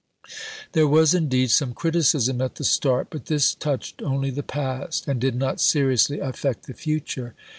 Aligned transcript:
There 0.71 0.87
was, 0.87 1.13
indeed, 1.13 1.51
some 1.51 1.75
criticism 1.75 2.41
at 2.41 2.55
the 2.55 2.63
start, 2.63 3.09
but 3.11 3.27
this 3.27 3.53
touched 3.53 4.01
only 4.01 4.31
the 4.31 4.41
past, 4.41 5.07
and 5.07 5.21
did 5.21 5.35
not 5.35 5.61
seriously 5.61 6.17
affect 6.19 6.65
the 6.65 6.73
future. 6.73 7.35